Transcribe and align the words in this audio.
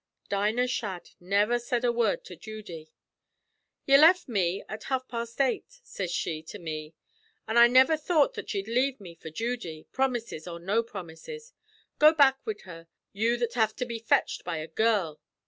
"Dinah 0.29 0.65
Shadd 0.67 1.11
never 1.19 1.59
said 1.59 1.85
a 1.85 1.91
word 1.91 2.25
to 2.25 2.35
Judy. 2.35 2.89
'Ye 3.85 3.99
left 3.99 4.27
me 4.27 4.63
at 4.67 4.85
half 4.85 5.07
past 5.07 5.39
eight,' 5.39 5.79
sez 5.83 6.09
she 6.11 6.41
to 6.41 6.57
me, 6.57 6.95
'an' 7.47 7.59
I 7.59 7.67
never 7.67 7.95
thought 7.95 8.33
that 8.33 8.51
ye'd 8.55 8.67
leave 8.67 8.99
me 8.99 9.13
for 9.13 9.29
Judy, 9.29 9.85
promises 9.91 10.47
or 10.47 10.59
no 10.59 10.81
promises. 10.81 11.53
Go 11.99 12.15
back 12.15 12.43
wid 12.47 12.61
her, 12.61 12.87
you 13.13 13.37
that 13.37 13.53
have 13.53 13.75
to 13.75 13.85
be 13.85 13.99
fetched 13.99 14.43
by 14.43 14.57
a 14.57 14.67
girl! 14.67 15.21